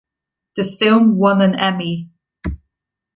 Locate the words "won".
1.19-1.43